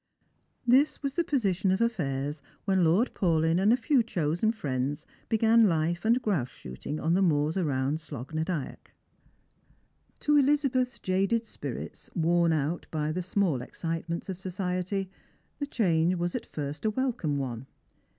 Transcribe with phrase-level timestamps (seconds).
[0.65, 5.65] This was the position of affairs when Lord Paulyn and a few chosen friends began
[5.67, 8.95] Hfe and grouse shooting on the moors ai ound Slogh na Dyack.
[10.21, 15.07] To Elizabeth's jaded spirits, worn out by the small excite ments of society,
[15.59, 17.67] the change was at first a welcome one.